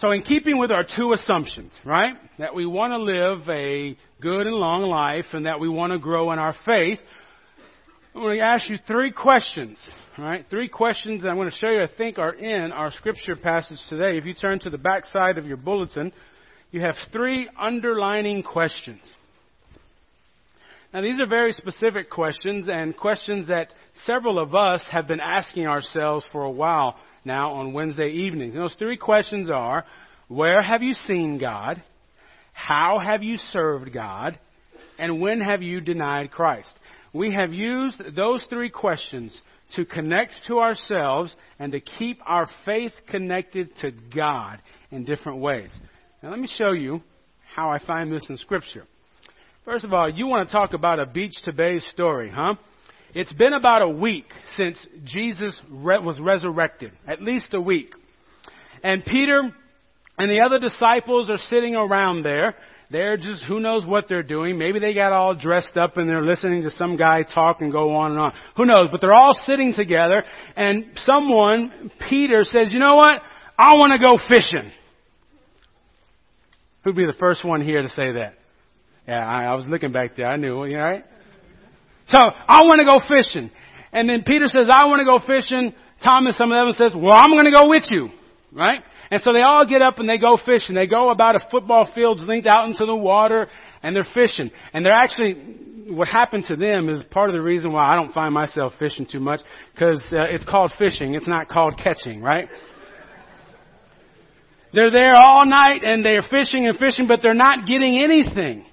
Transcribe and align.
So 0.00 0.12
in 0.12 0.22
keeping 0.22 0.58
with 0.58 0.70
our 0.70 0.84
two 0.84 1.12
assumptions, 1.12 1.72
right? 1.84 2.14
That 2.38 2.54
we 2.54 2.66
want 2.66 2.92
to 2.92 2.98
live 2.98 3.48
a 3.48 3.96
good 4.20 4.46
and 4.46 4.54
long 4.54 4.82
life 4.82 5.24
and 5.32 5.46
that 5.46 5.58
we 5.58 5.68
want 5.68 5.92
to 5.92 5.98
grow 5.98 6.30
in 6.30 6.38
our 6.38 6.54
faith, 6.64 7.00
I'm 8.14 8.22
going 8.22 8.38
to 8.38 8.44
ask 8.44 8.70
you 8.70 8.78
three 8.86 9.10
questions, 9.10 9.76
right? 10.16 10.44
Three 10.50 10.68
questions 10.68 11.22
that 11.22 11.28
I'm 11.28 11.34
going 11.34 11.50
to 11.50 11.56
show 11.56 11.70
you 11.70 11.82
I 11.82 11.88
think 11.98 12.18
are 12.18 12.32
in 12.32 12.70
our 12.70 12.92
scripture 12.92 13.34
passage 13.34 13.78
today. 13.88 14.16
If 14.16 14.24
you 14.24 14.34
turn 14.34 14.60
to 14.60 14.70
the 14.70 14.78
back 14.78 15.04
side 15.06 15.36
of 15.36 15.46
your 15.46 15.56
bulletin, 15.56 16.12
you 16.70 16.80
have 16.80 16.94
three 17.12 17.48
underlining 17.58 18.44
questions. 18.44 19.00
Now 20.94 21.02
these 21.02 21.18
are 21.18 21.26
very 21.26 21.52
specific 21.52 22.08
questions 22.08 22.68
and 22.70 22.96
questions 22.96 23.48
that 23.48 23.74
several 24.06 24.38
of 24.38 24.54
us 24.54 24.86
have 24.92 25.08
been 25.08 25.20
asking 25.20 25.66
ourselves 25.66 26.24
for 26.30 26.44
a 26.44 26.50
while 26.50 26.94
now 27.28 27.52
on 27.52 27.72
Wednesday 27.72 28.10
evenings. 28.10 28.54
And 28.54 28.62
those 28.64 28.74
three 28.74 28.96
questions 28.96 29.48
are, 29.48 29.84
where 30.26 30.60
have 30.60 30.82
you 30.82 30.94
seen 31.06 31.38
God? 31.38 31.80
How 32.52 32.98
have 32.98 33.22
you 33.22 33.36
served 33.52 33.92
God? 33.92 34.36
And 34.98 35.20
when 35.20 35.40
have 35.40 35.62
you 35.62 35.80
denied 35.80 36.32
Christ? 36.32 36.76
We 37.12 37.32
have 37.32 37.52
used 37.52 38.02
those 38.16 38.44
three 38.50 38.68
questions 38.68 39.40
to 39.76 39.84
connect 39.84 40.32
to 40.48 40.58
ourselves 40.58 41.32
and 41.58 41.72
to 41.72 41.80
keep 41.80 42.18
our 42.26 42.48
faith 42.64 42.92
connected 43.08 43.70
to 43.82 43.92
God 44.14 44.60
in 44.90 45.04
different 45.04 45.38
ways. 45.38 45.70
Now 46.22 46.30
let 46.30 46.40
me 46.40 46.48
show 46.48 46.72
you 46.72 47.00
how 47.54 47.70
I 47.70 47.78
find 47.78 48.12
this 48.12 48.26
in 48.28 48.36
Scripture. 48.38 48.84
First 49.64 49.84
of 49.84 49.92
all, 49.92 50.08
you 50.08 50.26
want 50.26 50.48
to 50.48 50.52
talk 50.52 50.72
about 50.72 50.98
a 50.98 51.06
beach 51.06 51.34
to 51.44 51.52
bay 51.52 51.78
story, 51.78 52.30
huh? 52.30 52.54
It's 53.14 53.32
been 53.32 53.54
about 53.54 53.82
a 53.82 53.88
week 53.88 54.26
since 54.56 54.76
Jesus 55.04 55.58
re- 55.70 55.98
was 55.98 56.20
resurrected, 56.20 56.92
at 57.06 57.22
least 57.22 57.54
a 57.54 57.60
week. 57.60 57.94
And 58.82 59.04
Peter 59.04 59.42
and 60.18 60.30
the 60.30 60.40
other 60.40 60.58
disciples 60.58 61.30
are 61.30 61.38
sitting 61.38 61.74
around 61.74 62.22
there. 62.22 62.54
They're 62.90 63.16
just, 63.16 63.44
who 63.44 63.60
knows 63.60 63.84
what 63.84 64.08
they're 64.08 64.22
doing. 64.22 64.58
Maybe 64.58 64.78
they 64.78 64.94
got 64.94 65.12
all 65.12 65.34
dressed 65.34 65.76
up 65.76 65.96
and 65.96 66.08
they're 66.08 66.24
listening 66.24 66.62
to 66.62 66.70
some 66.70 66.96
guy 66.96 67.22
talk 67.22 67.60
and 67.60 67.70
go 67.70 67.94
on 67.96 68.12
and 68.12 68.20
on. 68.20 68.32
Who 68.56 68.64
knows? 68.64 68.88
But 68.90 69.00
they're 69.00 69.12
all 69.12 69.38
sitting 69.44 69.74
together 69.74 70.24
and 70.56 70.86
someone, 71.04 71.90
Peter 72.08 72.44
says, 72.44 72.72
you 72.72 72.78
know 72.78 72.96
what? 72.96 73.20
I 73.58 73.74
want 73.76 73.92
to 73.92 73.98
go 73.98 74.18
fishing. 74.28 74.70
Who'd 76.84 76.96
be 76.96 77.06
the 77.06 77.16
first 77.18 77.44
one 77.44 77.60
here 77.60 77.82
to 77.82 77.88
say 77.88 78.12
that? 78.12 78.34
Yeah, 79.06 79.26
I, 79.26 79.44
I 79.44 79.54
was 79.54 79.66
looking 79.66 79.92
back 79.92 80.16
there. 80.16 80.26
I 80.26 80.36
knew, 80.36 80.64
you 80.64 80.78
right? 80.78 81.04
So 82.08 82.18
I 82.18 82.62
want 82.62 82.80
to 82.80 82.84
go 82.84 83.00
fishing. 83.06 83.50
And 83.92 84.08
then 84.08 84.22
Peter 84.26 84.46
says, 84.46 84.68
I 84.70 84.86
want 84.86 85.00
to 85.00 85.04
go 85.04 85.24
fishing. 85.24 85.74
Thomas, 86.02 86.36
some 86.36 86.52
of 86.52 86.66
them 86.66 86.74
says, 86.76 86.94
well, 86.94 87.16
I'm 87.16 87.30
going 87.30 87.44
to 87.44 87.50
go 87.50 87.68
with 87.68 87.84
you. 87.90 88.10
Right? 88.52 88.82
And 89.10 89.22
so 89.22 89.32
they 89.32 89.40
all 89.40 89.66
get 89.66 89.82
up 89.82 89.98
and 89.98 90.08
they 90.08 90.18
go 90.18 90.38
fishing. 90.44 90.74
They 90.74 90.86
go 90.86 91.10
about 91.10 91.36
a 91.36 91.40
football 91.50 91.90
field's 91.94 92.22
length 92.24 92.46
out 92.46 92.68
into 92.68 92.84
the 92.84 92.94
water 92.94 93.48
and 93.82 93.94
they're 93.94 94.06
fishing. 94.14 94.50
And 94.72 94.84
they're 94.84 94.92
actually, 94.92 95.34
what 95.88 96.08
happened 96.08 96.44
to 96.48 96.56
them 96.56 96.88
is 96.88 97.02
part 97.10 97.30
of 97.30 97.34
the 97.34 97.42
reason 97.42 97.72
why 97.72 97.92
I 97.92 97.96
don't 97.96 98.12
find 98.12 98.32
myself 98.32 98.74
fishing 98.78 99.06
too 99.10 99.20
much 99.20 99.40
because 99.72 100.02
uh, 100.12 100.24
it's 100.28 100.44
called 100.44 100.72
fishing. 100.78 101.14
It's 101.14 101.28
not 101.28 101.48
called 101.48 101.80
catching, 101.82 102.20
right? 102.20 102.48
They're 104.72 104.90
there 104.90 105.14
all 105.14 105.46
night 105.46 105.82
and 105.82 106.04
they're 106.04 106.22
fishing 106.22 106.66
and 106.66 106.76
fishing, 106.76 107.06
but 107.06 107.20
they're 107.22 107.34
not 107.34 107.66
getting 107.66 108.02
anything. 108.02 108.66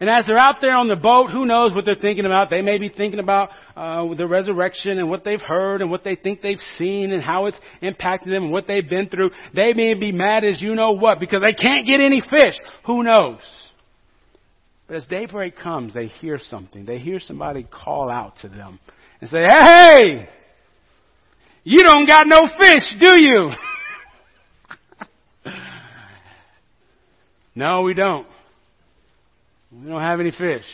And 0.00 0.08
as 0.08 0.26
they're 0.26 0.38
out 0.38 0.56
there 0.60 0.74
on 0.74 0.86
the 0.86 0.96
boat, 0.96 1.30
who 1.30 1.44
knows 1.44 1.74
what 1.74 1.84
they're 1.84 1.96
thinking 1.96 2.24
about? 2.24 2.50
They 2.50 2.62
may 2.62 2.78
be 2.78 2.88
thinking 2.88 3.18
about 3.18 3.50
uh, 3.76 4.14
the 4.14 4.28
resurrection 4.28 4.98
and 4.98 5.10
what 5.10 5.24
they've 5.24 5.40
heard 5.40 5.82
and 5.82 5.90
what 5.90 6.04
they 6.04 6.14
think 6.14 6.40
they've 6.40 6.60
seen 6.76 7.12
and 7.12 7.20
how 7.20 7.46
it's 7.46 7.58
impacted 7.82 8.32
them 8.32 8.44
and 8.44 8.52
what 8.52 8.68
they've 8.68 8.88
been 8.88 9.08
through. 9.08 9.30
They 9.54 9.72
may 9.72 9.94
be 9.94 10.12
mad 10.12 10.44
as 10.44 10.62
you 10.62 10.76
know 10.76 10.92
what 10.92 11.18
because 11.18 11.42
they 11.42 11.52
can't 11.52 11.84
get 11.84 12.00
any 12.00 12.20
fish. 12.20 12.54
Who 12.86 13.02
knows? 13.02 13.40
But 14.86 14.96
as 14.96 15.06
daybreak 15.06 15.58
comes, 15.58 15.94
they 15.94 16.06
hear 16.06 16.38
something. 16.40 16.84
They 16.84 16.98
hear 16.98 17.18
somebody 17.18 17.64
call 17.64 18.08
out 18.08 18.34
to 18.42 18.48
them 18.48 18.78
and 19.20 19.28
say, 19.28 19.42
Hey! 19.42 20.28
You 21.64 21.82
don't 21.82 22.06
got 22.06 22.26
no 22.26 22.48
fish, 22.58 22.94
do 22.98 23.22
you? 23.22 23.50
no, 27.54 27.82
we 27.82 27.94
don't. 27.94 28.26
We 29.70 29.88
don't 29.88 30.00
have 30.00 30.20
any 30.20 30.30
fish. 30.30 30.64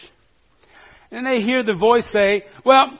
And 1.10 1.26
they 1.26 1.42
hear 1.42 1.62
the 1.62 1.74
voice 1.74 2.06
say, 2.12 2.44
well, 2.64 2.98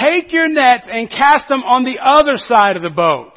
take 0.00 0.32
your 0.32 0.48
nets 0.48 0.86
and 0.90 1.10
cast 1.10 1.48
them 1.48 1.62
on 1.62 1.84
the 1.84 1.98
other 2.02 2.36
side 2.36 2.76
of 2.76 2.82
the 2.82 2.90
boat. 2.90 3.32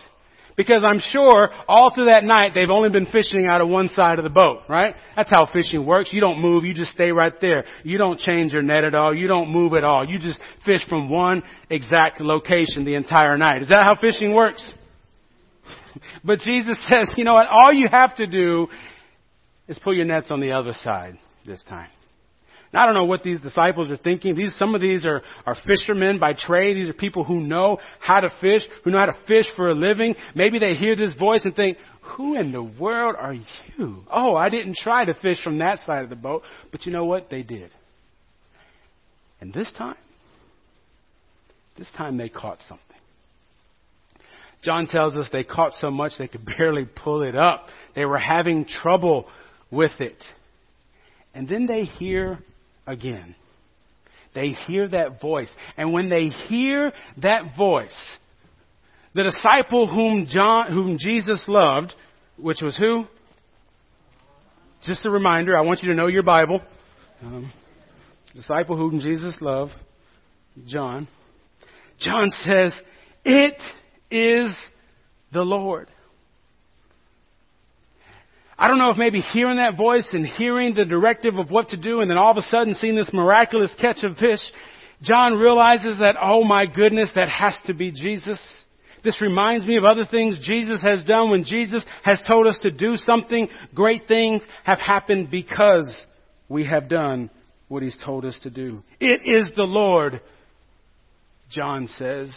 Because 0.58 0.84
I'm 0.86 1.00
sure 1.00 1.50
all 1.68 1.94
through 1.94 2.06
that 2.06 2.24
night 2.24 2.54
they've 2.56 2.70
only 2.70 2.90
been 2.90 3.08
fishing 3.08 3.46
out 3.46 3.60
of 3.60 3.68
one 3.68 3.90
side 3.90 4.20
of 4.20 4.24
the 4.24 4.30
boat, 4.30 4.62
right? 4.70 4.96
That's 5.16 5.30
how 5.30 5.48
fishing 5.52 5.86
works. 5.86 6.14
You 6.14 6.22
don't 6.22 6.40
move, 6.40 6.64
you 6.64 6.74
just 6.74 6.92
stay 6.92 7.12
right 7.12 7.34
there. 7.42 7.66
You 7.84 7.98
don't 7.98 8.20
change 8.20 8.54
your 8.54 8.62
net 8.62 8.86
at 8.86 8.96
all, 8.96 9.14
you 9.14 9.28
don't 9.28 9.50
move 9.50 9.74
at 9.74 9.84
all. 9.84 10.08
You 10.08 10.18
just 10.18 10.40
fish 10.66 10.88
from 10.88 11.10
one 11.10 11.44
exact 11.70 12.22
location 12.22 12.86
the 12.86 12.96
entire 12.96 13.38
night. 13.38 13.64
Is 13.64 13.70
that 13.70 13.84
how 13.84 13.96
fishing 14.00 14.34
works? 14.34 14.64
but 16.24 16.40
Jesus 16.40 16.78
says, 16.90 17.10
you 17.18 17.26
know 17.26 17.34
what, 17.34 17.48
all 17.48 17.74
you 17.74 17.90
have 17.92 18.16
to 18.16 18.26
do 18.26 18.68
is 19.68 19.78
pull 19.80 19.94
your 19.94 20.06
nets 20.06 20.32
on 20.32 20.40
the 20.40 20.54
other 20.54 20.74
side 20.82 21.18
this 21.46 21.64
time. 21.68 21.90
I 22.76 22.86
don't 22.86 22.94
know 22.94 23.06
what 23.06 23.24
these 23.24 23.40
disciples 23.40 23.90
are 23.90 23.98
thinking. 23.98 24.36
These, 24.36 24.56
some 24.58 24.76
of 24.76 24.82
these 24.82 25.06
are, 25.06 25.22
are 25.46 25.56
fishermen 25.66 26.20
by 26.20 26.34
trade. 26.34 26.78
These 26.78 26.90
are 26.90 26.94
people 26.94 27.24
who 27.24 27.40
know 27.40 27.78
how 28.00 28.20
to 28.20 28.30
fish, 28.42 28.62
who 28.84 28.92
know 28.92 29.00
how 29.00 29.06
to 29.06 29.18
fish 29.28 29.46
for 29.56 29.70
a 29.70 29.74
living. 29.74 30.16
Maybe 30.36 30.60
they 30.60 30.74
hear 30.74 30.96
this 30.96 31.14
voice 31.14 31.46
and 31.46 31.56
think, 31.56 31.78
who 32.02 32.38
in 32.38 32.52
the 32.52 32.64
world 32.64 33.16
are 33.18 33.34
you? 33.34 34.04
Oh, 34.12 34.36
I 34.36 34.50
didn't 34.50 34.76
try 34.76 35.06
to 35.06 35.14
fish 35.14 35.42
from 35.44 35.60
that 35.60 35.80
side 35.86 36.04
of 36.04 36.10
the 36.10 36.16
boat. 36.16 36.44
But 36.72 36.86
you 36.86 36.92
know 36.92 37.06
what? 37.06 37.30
They 37.30 37.44
did. 37.44 37.72
And 39.42 39.54
this 39.54 39.72
time, 39.78 39.98
this 41.78 41.90
time 41.98 42.18
they 42.18 42.30
caught 42.30 42.60
something. 42.68 42.82
John 44.64 44.88
tells 44.88 45.14
us 45.16 45.30
they 45.32 45.44
caught 45.44 45.74
so 45.80 45.92
much 45.92 46.14
they 46.18 46.28
could 46.28 46.46
barely 46.58 46.86
pull 46.86 47.22
it 47.22 47.36
up. 47.36 47.68
They 47.96 48.06
were 48.06 48.18
having 48.18 48.66
trouble 48.66 49.28
with 49.72 49.92
it. 50.00 50.18
And 51.34 51.48
then 51.48 51.66
they 51.66 51.84
hear 51.84 52.40
again. 52.88 53.36
They 54.34 54.50
hear 54.50 54.88
that 54.90 55.22
voice. 55.22 55.50
And 55.78 55.94
when 55.94 56.10
they 56.10 56.28
hear 56.28 56.92
that 57.22 57.56
voice, 57.58 58.18
the 59.14 59.24
disciple 59.24 59.88
whom 59.88 60.28
John, 60.30 60.74
whom 60.74 60.98
Jesus 61.00 61.46
loved, 61.48 61.94
which 62.38 62.62
was 62.62 62.76
who? 62.78 63.06
Just 64.84 65.06
a 65.06 65.10
reminder, 65.10 65.58
I 65.58 65.62
want 65.62 65.82
you 65.82 65.90
to 65.90 65.96
know 65.96 66.08
your 66.08 66.22
Bible. 66.22 66.62
Um, 67.24 67.52
disciple 68.36 68.76
whom 68.76 69.00
Jesus 69.00 69.36
loved, 69.40 69.72
John. 70.68 71.08
John 72.00 72.30
says, 72.44 72.74
It 73.24 73.58
is 74.12 74.56
the 75.32 75.42
Lord. 75.42 75.88
I 78.58 78.68
don't 78.68 78.78
know 78.78 78.90
if 78.90 78.98
maybe 78.98 79.20
hearing 79.20 79.58
that 79.58 79.78
voice 79.78 80.08
and 80.14 80.26
hearing 80.26 80.74
the 80.74 80.86
directive 80.86 81.38
of 81.38 81.52
what 81.52 81.70
to 81.70 81.78
do 81.78 82.02
and 82.02 82.10
then 82.10 82.18
all 82.18 82.32
of 82.32 82.38
a 82.38 82.42
sudden 82.44 82.76
seeing 82.76 82.96
this 82.96 83.12
miraculous 83.14 83.74
catch 83.80 84.04
of 84.04 84.18
fish, 84.18 84.40
John 85.02 85.34
realizes 85.34 86.00
that, 86.00 86.16
oh 86.22 86.44
my 86.44 86.66
goodness, 86.66 87.12
that 87.16 87.28
has 87.28 87.60
to 87.66 87.74
be 87.74 87.92
Jesus. 87.92 88.40
This 89.04 89.22
reminds 89.22 89.66
me 89.66 89.78
of 89.78 89.84
other 89.84 90.06
things 90.10 90.40
Jesus 90.42 90.82
has 90.82 91.04
done 91.04 91.30
when 91.30 91.44
Jesus 91.44 91.86
has 92.04 92.22
told 92.28 92.48
us 92.48 92.58
to 92.62 92.72
do 92.72 92.96
something. 92.96 93.50
Great 93.74 94.08
things 94.08 94.42
have 94.64 94.80
happened 94.80 95.30
because 95.30 95.94
we 96.48 96.66
have 96.66 96.88
done 96.88 97.30
what 97.68 97.84
he's 97.84 97.98
told 98.04 98.26
us 98.26 98.40
to 98.44 98.50
do. 98.50 98.84
It 99.00 99.22
is 99.26 99.54
the 99.56 99.64
Lord, 99.64 100.22
John 101.52 101.88
says. 101.98 102.34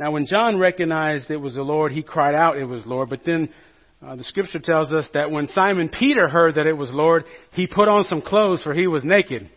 Now, 0.00 0.10
when 0.12 0.24
John 0.24 0.58
recognized 0.58 1.30
it 1.30 1.36
was 1.36 1.56
the 1.56 1.62
Lord, 1.62 1.92
he 1.92 2.02
cried 2.02 2.34
out 2.34 2.56
it 2.56 2.64
was 2.64 2.86
Lord. 2.86 3.10
But 3.10 3.20
then 3.26 3.50
uh, 4.00 4.16
the 4.16 4.24
scripture 4.24 4.58
tells 4.58 4.90
us 4.90 5.06
that 5.12 5.30
when 5.30 5.46
Simon 5.48 5.90
Peter 5.90 6.26
heard 6.26 6.54
that 6.54 6.66
it 6.66 6.72
was 6.72 6.90
Lord, 6.90 7.24
he 7.52 7.66
put 7.66 7.86
on 7.86 8.04
some 8.04 8.22
clothes 8.22 8.62
for 8.62 8.72
he 8.72 8.86
was 8.86 9.04
naked. 9.04 9.50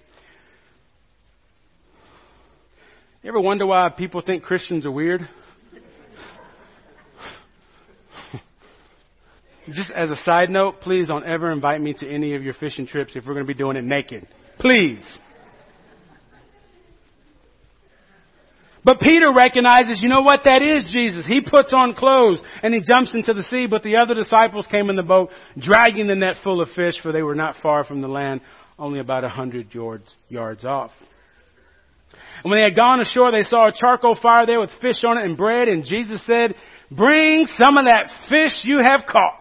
You 3.22 3.30
ever 3.30 3.40
wonder 3.40 3.66
why 3.66 3.88
people 3.98 4.20
think 4.20 4.44
Christians 4.44 4.86
are 4.86 4.92
weird? 4.92 5.22
Just 9.72 9.92
as 9.92 10.10
a 10.10 10.18
side 10.18 10.50
note, 10.50 10.82
please 10.82 11.08
don't 11.08 11.24
ever 11.24 11.52
invite 11.52 11.80
me 11.80 11.94
to 11.94 12.14
any 12.14 12.36
of 12.36 12.44
your 12.44 12.56
fishing 12.56 12.86
trips 12.86 13.16
if 13.16 13.26
we're 13.26 13.34
going 13.34 13.46
to 13.46 13.54
be 13.54 13.58
doing 13.58 13.78
it 13.78 13.86
naked. 13.86 14.28
Please. 14.60 15.00
But 18.86 19.00
Peter 19.00 19.32
recognizes, 19.34 20.02
you 20.02 20.10
know 20.10 20.22
what, 20.22 20.42
that 20.44 20.62
is 20.62 20.92
Jesus. 20.92 21.26
He 21.26 21.40
puts 21.42 21.74
on 21.74 21.96
clothes 21.96 22.40
and 22.62 22.74
he 22.74 22.82
jumps 22.82 23.16
into 23.16 23.34
the 23.34 23.44
sea, 23.44 23.66
but 23.66 23.82
the 23.84 23.96
other 23.96 24.14
disciples 24.14 24.68
came 24.70 24.90
in 24.90 24.98
the 24.98 25.04
boat, 25.04 25.30
dragging 25.58 26.08
the 26.08 26.16
net 26.16 26.36
full 26.44 26.62
of 26.62 26.70
fish, 26.76 26.96
for 27.02 27.12
they 27.12 27.22
were 27.22 27.36
not 27.36 27.56
far 27.64 27.86
from 27.86 28.02
the 28.02 28.10
land, 28.10 28.42
only 28.78 29.00
about 29.00 29.24
a 29.24 29.30
hundred 29.30 29.74
yards, 29.74 30.14
yards 30.28 30.66
off. 30.66 30.92
And 32.44 32.52
when 32.52 32.60
they 32.60 32.66
had 32.66 32.76
gone 32.76 33.00
ashore, 33.00 33.32
they 33.32 33.44
saw 33.44 33.70
a 33.70 33.74
charcoal 33.74 34.18
fire 34.22 34.46
there 34.46 34.60
with 34.60 34.70
fish 34.82 35.04
on 35.06 35.18
it 35.18 35.26
and 35.26 35.38
bread, 35.38 35.70
and 35.70 35.86
Jesus 35.86 36.26
said, 36.26 36.54
Bring 36.92 37.48
some 37.58 37.78
of 37.78 37.86
that 37.86 38.12
fish 38.30 38.52
you 38.64 38.80
have 38.80 39.02
caught. 39.10 39.40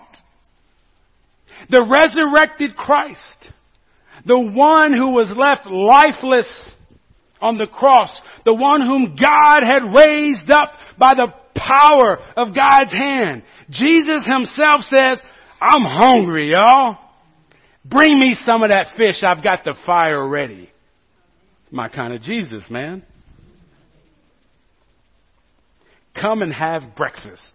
The 1.68 1.82
resurrected 1.82 2.76
Christ, 2.76 3.50
the 4.24 4.38
one 4.38 4.92
who 4.92 5.10
was 5.10 5.32
left 5.36 5.66
lifeless 5.66 6.74
on 7.42 7.58
the 7.58 7.66
cross, 7.66 8.10
the 8.44 8.54
one 8.54 8.80
whom 8.80 9.16
God 9.20 9.62
had 9.62 9.82
raised 9.82 10.50
up 10.50 10.72
by 10.98 11.14
the 11.14 11.26
power 11.54 12.18
of 12.36 12.54
God's 12.54 12.92
hand. 12.92 13.42
Jesus 13.70 14.26
himself 14.26 14.82
says, 14.82 15.20
I'm 15.60 15.82
hungry, 15.82 16.52
y'all. 16.52 16.98
Bring 17.84 18.18
me 18.18 18.34
some 18.34 18.62
of 18.62 18.70
that 18.70 18.96
fish. 18.96 19.22
I've 19.22 19.42
got 19.42 19.64
the 19.64 19.74
fire 19.84 20.26
ready. 20.26 20.70
My 21.70 21.88
kind 21.88 22.12
of 22.14 22.22
Jesus, 22.22 22.64
man. 22.70 23.02
Come 26.20 26.42
and 26.42 26.52
have 26.52 26.94
breakfast, 26.96 27.52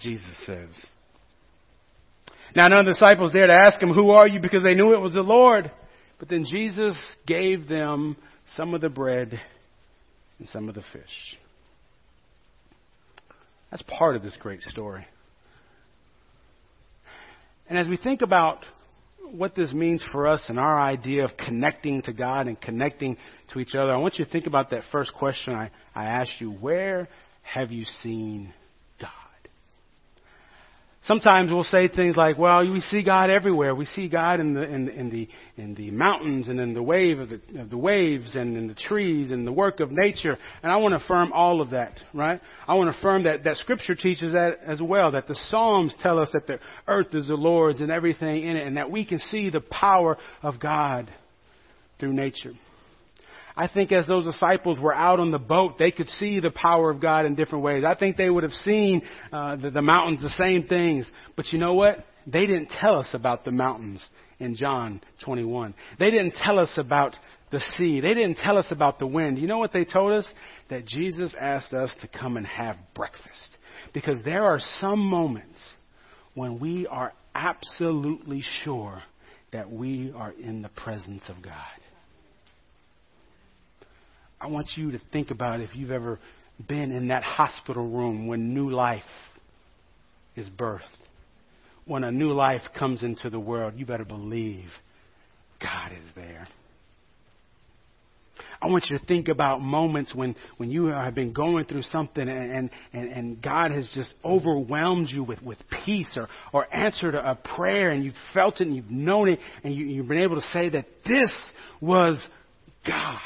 Jesus 0.00 0.36
says. 0.44 0.68
Now 2.54 2.68
none 2.68 2.80
of 2.80 2.86
the 2.86 2.92
disciples 2.92 3.32
dared 3.32 3.48
to 3.48 3.54
ask 3.54 3.80
him, 3.80 3.92
who 3.92 4.10
are 4.10 4.28
you? 4.28 4.40
Because 4.40 4.62
they 4.62 4.74
knew 4.74 4.94
it 4.94 5.00
was 5.00 5.14
the 5.14 5.22
Lord. 5.22 5.70
But 6.18 6.28
then 6.28 6.44
Jesus 6.48 6.96
gave 7.26 7.68
them 7.68 8.16
some 8.54 8.74
of 8.74 8.80
the 8.80 8.88
bread 8.88 9.40
and 10.38 10.48
some 10.48 10.68
of 10.68 10.74
the 10.74 10.84
fish. 10.92 11.36
That's 13.70 13.82
part 13.82 14.16
of 14.16 14.22
this 14.22 14.36
great 14.38 14.62
story. 14.62 15.06
And 17.68 17.78
as 17.78 17.88
we 17.88 17.96
think 17.96 18.22
about 18.22 18.64
what 19.30 19.56
this 19.56 19.72
means 19.72 20.04
for 20.12 20.28
us 20.28 20.42
and 20.48 20.58
our 20.58 20.80
idea 20.80 21.24
of 21.24 21.36
connecting 21.36 22.02
to 22.02 22.12
God 22.12 22.46
and 22.46 22.60
connecting 22.60 23.16
to 23.52 23.58
each 23.58 23.74
other, 23.74 23.92
I 23.92 23.96
want 23.96 24.18
you 24.18 24.24
to 24.24 24.30
think 24.30 24.46
about 24.46 24.70
that 24.70 24.82
first 24.92 25.12
question 25.14 25.52
I, 25.52 25.70
I 25.94 26.04
asked 26.04 26.40
you. 26.40 26.52
Where 26.52 27.08
have 27.42 27.72
you 27.72 27.84
seen 28.02 28.52
Sometimes 31.06 31.52
we'll 31.52 31.62
say 31.62 31.86
things 31.86 32.16
like, 32.16 32.36
well, 32.36 32.68
we 32.68 32.80
see 32.80 33.02
God 33.02 33.30
everywhere. 33.30 33.76
We 33.76 33.84
see 33.84 34.08
God 34.08 34.40
in 34.40 34.54
the, 34.54 34.62
in, 34.62 34.88
in 34.88 35.08
the, 35.08 35.28
in 35.56 35.74
the 35.74 35.92
mountains 35.92 36.48
and 36.48 36.58
in 36.58 36.74
the 36.74 36.82
wave 36.82 37.20
of 37.20 37.28
the, 37.28 37.40
of 37.60 37.70
the 37.70 37.78
waves 37.78 38.34
and 38.34 38.56
in 38.56 38.66
the 38.66 38.74
trees 38.74 39.30
and 39.30 39.46
the 39.46 39.52
work 39.52 39.78
of 39.78 39.92
nature. 39.92 40.36
And 40.64 40.72
I 40.72 40.76
want 40.78 40.98
to 40.98 41.04
affirm 41.04 41.32
all 41.32 41.60
of 41.60 41.70
that, 41.70 42.00
right? 42.12 42.40
I 42.66 42.74
want 42.74 42.92
to 42.92 42.98
affirm 42.98 43.22
that, 43.22 43.44
that 43.44 43.56
scripture 43.58 43.94
teaches 43.94 44.32
that 44.32 44.58
as 44.66 44.82
well, 44.82 45.12
that 45.12 45.28
the 45.28 45.38
Psalms 45.48 45.94
tell 46.02 46.18
us 46.18 46.28
that 46.32 46.48
the 46.48 46.58
earth 46.88 47.14
is 47.14 47.28
the 47.28 47.34
Lord's 47.34 47.80
and 47.80 47.92
everything 47.92 48.44
in 48.44 48.56
it 48.56 48.66
and 48.66 48.76
that 48.76 48.90
we 48.90 49.04
can 49.04 49.20
see 49.30 49.48
the 49.48 49.60
power 49.60 50.18
of 50.42 50.58
God 50.58 51.12
through 52.00 52.14
nature. 52.14 52.52
I 53.56 53.68
think 53.68 53.90
as 53.90 54.06
those 54.06 54.26
disciples 54.26 54.78
were 54.78 54.94
out 54.94 55.18
on 55.18 55.30
the 55.30 55.38
boat, 55.38 55.78
they 55.78 55.90
could 55.90 56.10
see 56.10 56.40
the 56.40 56.50
power 56.50 56.90
of 56.90 57.00
God 57.00 57.24
in 57.24 57.34
different 57.34 57.64
ways. 57.64 57.84
I 57.84 57.94
think 57.94 58.16
they 58.16 58.28
would 58.28 58.42
have 58.42 58.52
seen 58.52 59.02
uh, 59.32 59.56
the, 59.56 59.70
the 59.70 59.82
mountains, 59.82 60.20
the 60.20 60.28
same 60.30 60.66
things. 60.66 61.06
But 61.36 61.52
you 61.52 61.58
know 61.58 61.72
what? 61.72 62.04
They 62.26 62.44
didn't 62.44 62.68
tell 62.80 62.98
us 62.98 63.08
about 63.14 63.44
the 63.44 63.52
mountains 63.52 64.04
in 64.38 64.56
John 64.56 65.00
21. 65.24 65.74
They 65.98 66.10
didn't 66.10 66.34
tell 66.42 66.58
us 66.58 66.70
about 66.76 67.16
the 67.50 67.60
sea. 67.76 68.00
They 68.00 68.12
didn't 68.12 68.36
tell 68.36 68.58
us 68.58 68.66
about 68.70 68.98
the 68.98 69.06
wind. 69.06 69.38
You 69.38 69.46
know 69.46 69.58
what 69.58 69.72
they 69.72 69.84
told 69.84 70.12
us? 70.12 70.28
That 70.68 70.84
Jesus 70.84 71.34
asked 71.40 71.72
us 71.72 71.90
to 72.02 72.08
come 72.08 72.36
and 72.36 72.46
have 72.46 72.76
breakfast. 72.94 73.56
Because 73.94 74.18
there 74.24 74.44
are 74.44 74.60
some 74.80 74.98
moments 74.98 75.58
when 76.34 76.58
we 76.58 76.86
are 76.86 77.14
absolutely 77.34 78.42
sure 78.64 79.02
that 79.52 79.70
we 79.70 80.12
are 80.14 80.32
in 80.32 80.60
the 80.60 80.68
presence 80.68 81.22
of 81.28 81.40
God. 81.42 81.54
I 84.40 84.48
want 84.48 84.68
you 84.76 84.92
to 84.92 85.00
think 85.12 85.30
about 85.30 85.60
if 85.60 85.70
you've 85.74 85.90
ever 85.90 86.18
been 86.68 86.92
in 86.92 87.08
that 87.08 87.22
hospital 87.22 87.88
room 87.88 88.26
when 88.26 88.54
new 88.54 88.70
life 88.70 89.02
is 90.36 90.48
birthed. 90.48 90.82
When 91.86 92.04
a 92.04 92.10
new 92.10 92.32
life 92.32 92.62
comes 92.78 93.02
into 93.02 93.30
the 93.30 93.40
world, 93.40 93.74
you 93.76 93.86
better 93.86 94.04
believe 94.04 94.68
God 95.60 95.92
is 95.92 96.06
there. 96.14 96.48
I 98.60 98.68
want 98.68 98.86
you 98.88 98.98
to 98.98 99.04
think 99.04 99.28
about 99.28 99.60
moments 99.60 100.14
when, 100.14 100.34
when 100.56 100.70
you 100.70 100.86
have 100.86 101.14
been 101.14 101.32
going 101.32 101.66
through 101.66 101.82
something 101.82 102.26
and, 102.26 102.70
and, 102.92 103.12
and 103.12 103.42
God 103.42 103.70
has 103.70 103.88
just 103.94 104.12
overwhelmed 104.24 105.08
you 105.10 105.22
with, 105.22 105.42
with 105.42 105.58
peace 105.84 106.10
or, 106.16 106.28
or 106.52 106.74
answered 106.74 107.14
a, 107.14 107.34
prayer 107.56 107.90
and 107.90 108.04
you've 108.04 108.14
felt 108.34 108.60
it 108.60 108.66
and 108.66 108.74
you've 108.74 108.90
known 108.90 109.28
it 109.28 109.38
and 109.62 109.74
you, 109.74 109.84
you've 109.86 110.08
been 110.08 110.22
able 110.22 110.36
to 110.36 110.46
say 110.52 110.68
that 110.70 110.86
this 111.04 111.30
was 111.80 112.18
God. 112.86 113.20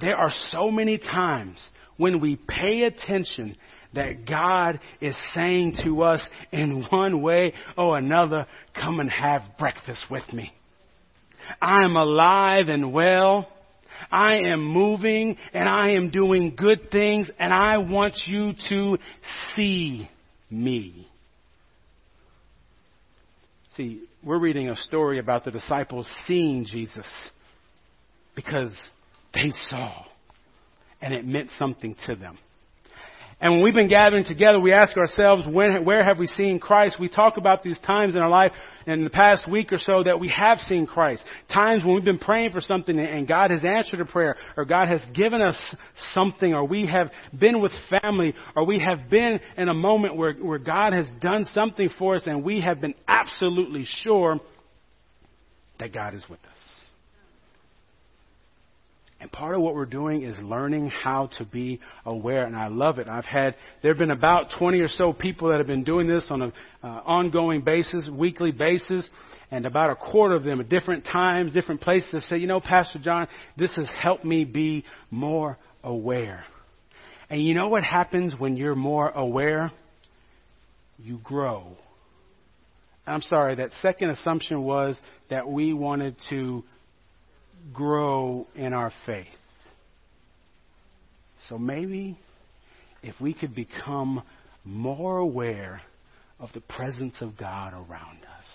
There 0.00 0.16
are 0.16 0.32
so 0.50 0.70
many 0.70 0.98
times 0.98 1.58
when 1.96 2.20
we 2.20 2.36
pay 2.36 2.82
attention 2.82 3.56
that 3.94 4.26
God 4.26 4.78
is 5.00 5.16
saying 5.34 5.78
to 5.84 6.02
us 6.02 6.20
in 6.52 6.84
one 6.90 7.22
way 7.22 7.54
or 7.76 7.96
another, 7.96 8.46
come 8.78 9.00
and 9.00 9.10
have 9.10 9.42
breakfast 9.58 10.04
with 10.10 10.30
me. 10.32 10.52
I 11.60 11.84
am 11.84 11.96
alive 11.96 12.68
and 12.68 12.92
well. 12.92 13.48
I 14.10 14.36
am 14.38 14.62
moving 14.62 15.38
and 15.54 15.68
I 15.68 15.92
am 15.92 16.10
doing 16.10 16.54
good 16.56 16.90
things 16.90 17.30
and 17.38 17.52
I 17.52 17.78
want 17.78 18.14
you 18.26 18.52
to 18.68 18.98
see 19.54 20.10
me. 20.50 21.08
See, 23.76 24.02
we're 24.22 24.38
reading 24.38 24.68
a 24.68 24.76
story 24.76 25.18
about 25.18 25.44
the 25.44 25.50
disciples 25.50 26.06
seeing 26.26 26.64
Jesus 26.64 27.06
because 28.34 28.74
they 29.34 29.52
saw, 29.68 30.04
and 31.00 31.14
it 31.14 31.24
meant 31.24 31.50
something 31.58 31.94
to 32.06 32.16
them. 32.16 32.38
And 33.38 33.52
when 33.52 33.62
we've 33.62 33.74
been 33.74 33.88
gathering 33.88 34.24
together, 34.24 34.58
we 34.58 34.72
ask 34.72 34.96
ourselves, 34.96 35.46
when, 35.46 35.84
where 35.84 36.02
have 36.02 36.16
we 36.16 36.26
seen 36.26 36.58
Christ? 36.58 36.96
We 36.98 37.10
talk 37.10 37.36
about 37.36 37.62
these 37.62 37.78
times 37.80 38.14
in 38.14 38.22
our 38.22 38.30
life 38.30 38.52
in 38.86 39.04
the 39.04 39.10
past 39.10 39.46
week 39.46 39.72
or 39.72 39.78
so 39.78 40.02
that 40.04 40.18
we 40.18 40.30
have 40.30 40.58
seen 40.60 40.86
Christ. 40.86 41.22
Times 41.52 41.84
when 41.84 41.94
we've 41.94 42.04
been 42.04 42.18
praying 42.18 42.52
for 42.52 42.62
something 42.62 42.98
and 42.98 43.28
God 43.28 43.50
has 43.50 43.62
answered 43.62 44.00
a 44.00 44.06
prayer, 44.06 44.36
or 44.56 44.64
God 44.64 44.88
has 44.88 45.02
given 45.12 45.42
us 45.42 45.58
something, 46.14 46.54
or 46.54 46.64
we 46.64 46.86
have 46.86 47.10
been 47.38 47.60
with 47.60 47.72
family, 48.00 48.32
or 48.54 48.64
we 48.64 48.80
have 48.80 49.10
been 49.10 49.38
in 49.58 49.68
a 49.68 49.74
moment 49.74 50.16
where, 50.16 50.32
where 50.32 50.58
God 50.58 50.94
has 50.94 51.06
done 51.20 51.44
something 51.52 51.90
for 51.98 52.14
us 52.14 52.22
and 52.26 52.42
we 52.42 52.62
have 52.62 52.80
been 52.80 52.94
absolutely 53.06 53.84
sure 53.84 54.40
that 55.78 55.92
God 55.92 56.14
is 56.14 56.24
with 56.30 56.40
us. 56.40 56.65
And 59.18 59.32
part 59.32 59.54
of 59.54 59.62
what 59.62 59.74
we're 59.74 59.86
doing 59.86 60.22
is 60.22 60.36
learning 60.40 60.88
how 60.88 61.30
to 61.38 61.44
be 61.44 61.80
aware, 62.04 62.44
and 62.44 62.54
I 62.54 62.68
love 62.68 62.98
it. 62.98 63.08
I've 63.08 63.24
had 63.24 63.54
there 63.80 63.90
have 63.90 63.98
been 63.98 64.10
about 64.10 64.48
20 64.58 64.78
or 64.80 64.88
so 64.88 65.12
people 65.14 65.48
that 65.48 65.58
have 65.58 65.66
been 65.66 65.84
doing 65.84 66.06
this 66.06 66.26
on 66.30 66.42
an 66.42 66.52
uh, 66.82 66.86
ongoing 66.86 67.62
basis, 67.62 68.08
weekly 68.10 68.50
basis, 68.50 69.08
and 69.50 69.64
about 69.64 69.90
a 69.90 69.96
quarter 69.96 70.34
of 70.34 70.44
them 70.44 70.60
at 70.60 70.68
different 70.68 71.06
times, 71.06 71.52
different 71.52 71.80
places 71.80 72.10
have 72.12 72.24
said, 72.24 72.40
"You 72.42 72.46
know, 72.46 72.60
Pastor 72.60 72.98
John, 72.98 73.26
this 73.56 73.74
has 73.76 73.88
helped 73.88 74.24
me 74.24 74.44
be 74.44 74.84
more 75.10 75.56
aware." 75.82 76.44
And 77.30 77.42
you 77.42 77.54
know 77.54 77.68
what 77.68 77.82
happens 77.82 78.34
when 78.38 78.56
you're 78.56 78.74
more 78.74 79.08
aware? 79.08 79.72
You 80.98 81.18
grow. 81.24 81.76
I'm 83.06 83.22
sorry, 83.22 83.54
that 83.56 83.70
second 83.82 84.10
assumption 84.10 84.62
was 84.62 84.98
that 85.30 85.48
we 85.48 85.72
wanted 85.72 86.16
to 86.30 86.64
grow 87.72 88.46
in 88.54 88.72
our 88.72 88.92
faith. 89.04 89.26
So 91.48 91.58
maybe 91.58 92.18
if 93.02 93.20
we 93.20 93.34
could 93.34 93.54
become 93.54 94.22
more 94.64 95.18
aware 95.18 95.80
of 96.40 96.50
the 96.52 96.60
presence 96.60 97.14
of 97.20 97.36
God 97.38 97.72
around 97.72 98.18
us. 98.24 98.46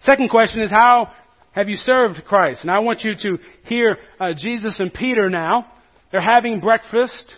Second 0.00 0.30
question 0.30 0.62
is 0.62 0.70
how 0.70 1.12
have 1.52 1.68
you 1.68 1.76
served 1.76 2.24
Christ? 2.24 2.62
And 2.62 2.70
I 2.70 2.78
want 2.78 3.02
you 3.02 3.14
to 3.22 3.38
hear 3.64 3.98
uh, 4.20 4.32
Jesus 4.36 4.78
and 4.78 4.92
Peter 4.92 5.28
now. 5.28 5.66
They're 6.10 6.20
having 6.20 6.60
breakfast. 6.60 7.34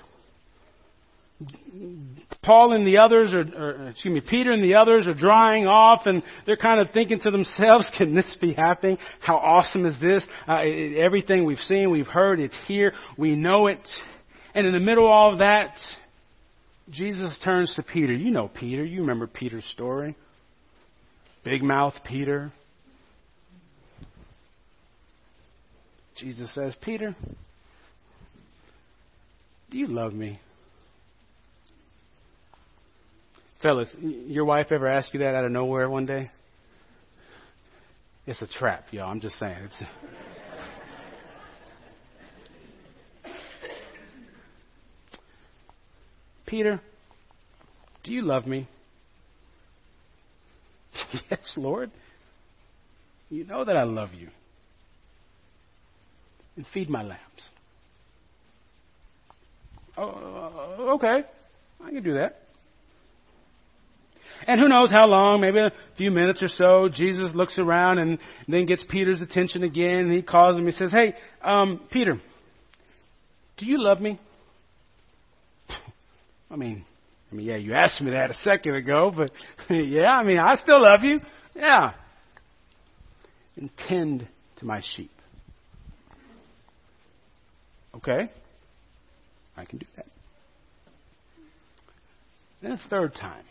Paul 2.42 2.72
and 2.72 2.86
the 2.86 2.98
others 2.98 3.34
are, 3.34 3.40
or, 3.40 3.88
excuse 3.88 4.14
me, 4.14 4.20
Peter 4.20 4.50
and 4.50 4.64
the 4.64 4.74
others 4.74 5.06
are 5.06 5.14
drying 5.14 5.66
off 5.66 6.02
and 6.06 6.22
they're 6.46 6.56
kind 6.56 6.80
of 6.80 6.92
thinking 6.92 7.20
to 7.20 7.30
themselves, 7.30 7.90
can 7.98 8.14
this 8.14 8.36
be 8.40 8.54
happening? 8.54 8.96
How 9.20 9.36
awesome 9.36 9.84
is 9.84 10.00
this? 10.00 10.26
Uh, 10.48 10.60
it, 10.60 10.96
everything 10.96 11.44
we've 11.44 11.58
seen, 11.58 11.90
we've 11.90 12.06
heard, 12.06 12.40
it's 12.40 12.58
here, 12.66 12.92
we 13.18 13.36
know 13.36 13.66
it. 13.66 13.86
And 14.54 14.66
in 14.66 14.72
the 14.72 14.80
middle 14.80 15.04
of 15.04 15.10
all 15.10 15.32
of 15.32 15.38
that, 15.40 15.74
Jesus 16.90 17.36
turns 17.44 17.74
to 17.76 17.82
Peter. 17.82 18.12
You 18.12 18.30
know 18.30 18.48
Peter. 18.48 18.84
You 18.84 19.00
remember 19.00 19.26
Peter's 19.26 19.64
story. 19.72 20.16
Big 21.44 21.62
mouth 21.62 21.94
Peter. 22.04 22.52
Jesus 26.16 26.52
says, 26.54 26.74
Peter, 26.82 27.14
do 29.70 29.78
you 29.78 29.86
love 29.86 30.12
me? 30.12 30.40
Fellas, 33.62 33.94
your 34.00 34.46
wife 34.46 34.72
ever 34.72 34.86
ask 34.86 35.12
you 35.12 35.20
that 35.20 35.34
out 35.34 35.44
of 35.44 35.52
nowhere 35.52 35.88
one 35.90 36.06
day? 36.06 36.30
It's 38.26 38.40
a 38.40 38.46
trap, 38.46 38.84
y'all. 38.90 39.10
I'm 39.10 39.20
just 39.20 39.38
saying. 39.38 39.58
It's. 39.64 39.82
Peter, 46.46 46.80
do 48.02 48.12
you 48.12 48.22
love 48.22 48.46
me? 48.46 48.66
yes, 51.30 51.52
Lord. 51.56 51.90
You 53.28 53.44
know 53.44 53.64
that 53.64 53.76
I 53.76 53.82
love 53.82 54.14
you. 54.14 54.28
And 56.56 56.64
feed 56.72 56.88
my 56.88 57.02
lambs. 57.02 57.20
Oh, 59.98 60.94
okay. 60.96 61.26
I 61.84 61.90
can 61.90 62.02
do 62.02 62.14
that. 62.14 62.40
And 64.46 64.60
who 64.60 64.68
knows 64.68 64.90
how 64.90 65.06
long, 65.06 65.40
maybe 65.40 65.58
a 65.58 65.72
few 65.96 66.10
minutes 66.10 66.42
or 66.42 66.48
so, 66.48 66.88
Jesus 66.92 67.34
looks 67.34 67.58
around 67.58 67.98
and 67.98 68.18
then 68.48 68.66
gets 68.66 68.84
Peter's 68.88 69.20
attention 69.20 69.62
again. 69.62 69.98
And 69.98 70.12
he 70.12 70.22
calls 70.22 70.54
him. 70.56 70.64
And 70.64 70.72
he 70.72 70.78
says, 70.78 70.90
Hey, 70.90 71.14
um, 71.42 71.80
Peter, 71.90 72.20
do 73.58 73.66
you 73.66 73.82
love 73.82 74.00
me? 74.00 74.18
I 76.50 76.56
mean, 76.56 76.84
I 77.30 77.34
mean, 77.34 77.46
yeah, 77.46 77.56
you 77.56 77.74
asked 77.74 78.00
me 78.00 78.10
that 78.10 78.30
a 78.30 78.34
second 78.34 78.74
ago, 78.74 79.12
but 79.14 79.30
yeah, 79.74 80.10
I 80.10 80.24
mean, 80.24 80.38
I 80.38 80.56
still 80.56 80.82
love 80.82 81.02
you. 81.02 81.20
Yeah. 81.54 81.92
And 83.56 83.70
tend 83.88 84.26
to 84.58 84.64
my 84.64 84.82
sheep. 84.96 85.10
Okay. 87.94 88.30
I 89.56 89.64
can 89.64 89.78
do 89.78 89.86
that. 89.96 90.06
Then 92.62 92.72
a 92.72 92.80
third 92.88 93.14
time, 93.14 93.44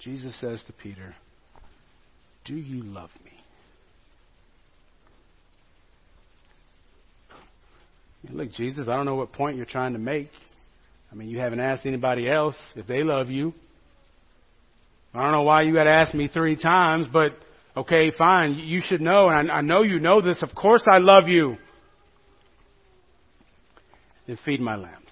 Jesus 0.00 0.38
says 0.40 0.62
to 0.66 0.72
Peter, 0.72 1.14
Do 2.44 2.54
you 2.54 2.82
love 2.82 3.10
me? 3.24 3.32
Look, 8.30 8.52
Jesus, 8.52 8.88
I 8.88 8.96
don't 8.96 9.06
know 9.06 9.14
what 9.14 9.32
point 9.32 9.56
you're 9.56 9.66
trying 9.66 9.92
to 9.92 9.98
make. 9.98 10.30
I 11.10 11.14
mean, 11.14 11.28
you 11.28 11.38
haven't 11.38 11.60
asked 11.60 11.86
anybody 11.86 12.28
else 12.28 12.56
if 12.74 12.86
they 12.86 13.02
love 13.02 13.30
you. 13.30 13.54
I 15.14 15.22
don't 15.22 15.32
know 15.32 15.42
why 15.42 15.62
you 15.62 15.72
got 15.72 15.84
to 15.84 15.92
ask 15.92 16.12
me 16.14 16.28
three 16.28 16.56
times, 16.56 17.06
but 17.12 17.32
okay, 17.76 18.10
fine. 18.10 18.54
You 18.54 18.82
should 18.84 19.00
know, 19.00 19.28
and 19.28 19.50
I, 19.50 19.56
I 19.56 19.60
know 19.60 19.82
you 19.82 19.98
know 19.98 20.20
this. 20.20 20.42
Of 20.42 20.54
course 20.54 20.82
I 20.90 20.98
love 20.98 21.28
you. 21.28 21.56
Then 24.26 24.38
feed 24.44 24.60
my 24.60 24.76
lambs. 24.76 25.06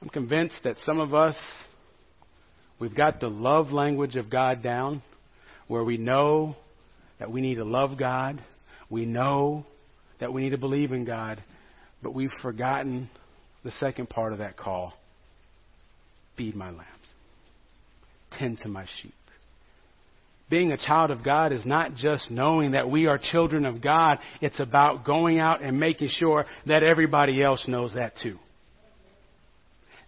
I'm 0.00 0.08
convinced 0.08 0.56
that 0.64 0.76
some 0.84 0.98
of 0.98 1.14
us, 1.14 1.36
we've 2.82 2.96
got 2.96 3.20
the 3.20 3.28
love 3.28 3.70
language 3.70 4.16
of 4.16 4.28
God 4.28 4.60
down, 4.60 5.02
where 5.68 5.84
we 5.84 5.96
know 5.96 6.56
that 7.20 7.30
we 7.30 7.40
need 7.40 7.54
to 7.54 7.64
love 7.64 7.96
God. 7.96 8.42
We 8.90 9.06
know 9.06 9.64
that 10.18 10.32
we 10.32 10.42
need 10.42 10.50
to 10.50 10.58
believe 10.58 10.90
in 10.90 11.04
God, 11.04 11.40
but 12.02 12.12
we've 12.12 12.32
forgotten 12.42 13.08
the 13.62 13.70
second 13.78 14.08
part 14.10 14.32
of 14.32 14.40
that 14.40 14.56
call 14.56 14.94
feed 16.36 16.56
my 16.56 16.70
lambs, 16.70 16.82
tend 18.36 18.58
to 18.58 18.68
my 18.68 18.86
sheep. 19.00 19.14
Being 20.50 20.72
a 20.72 20.76
child 20.76 21.12
of 21.12 21.22
God 21.22 21.52
is 21.52 21.64
not 21.64 21.94
just 21.94 22.32
knowing 22.32 22.72
that 22.72 22.90
we 22.90 23.06
are 23.06 23.16
children 23.16 23.64
of 23.64 23.80
God, 23.80 24.18
it's 24.40 24.58
about 24.58 25.04
going 25.04 25.38
out 25.38 25.62
and 25.62 25.78
making 25.78 26.08
sure 26.08 26.46
that 26.66 26.82
everybody 26.82 27.40
else 27.40 27.64
knows 27.68 27.94
that 27.94 28.14
too. 28.20 28.38